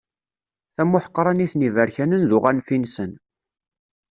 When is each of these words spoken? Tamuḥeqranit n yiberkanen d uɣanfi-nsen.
Tamuḥeqranit 0.75 1.53
n 1.55 1.65
yiberkanen 1.65 2.23
d 2.29 2.31
uɣanfi-nsen. 2.37 3.11